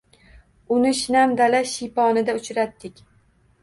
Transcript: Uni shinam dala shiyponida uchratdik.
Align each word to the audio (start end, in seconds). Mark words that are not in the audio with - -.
Uni 0.77 0.93
shinam 1.01 1.37
dala 1.43 1.61
shiyponida 1.77 2.39
uchratdik. 2.43 3.09